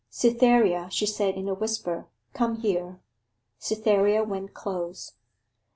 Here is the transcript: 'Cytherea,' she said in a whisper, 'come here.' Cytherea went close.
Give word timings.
'Cytherea,' 0.09 0.89
she 0.89 1.05
said 1.05 1.35
in 1.35 1.47
a 1.47 1.53
whisper, 1.53 2.07
'come 2.33 2.55
here.' 2.61 2.99
Cytherea 3.59 4.23
went 4.23 4.55
close. 4.55 5.13